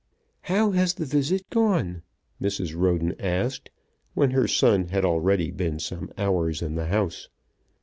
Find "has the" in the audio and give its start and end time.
0.71-1.05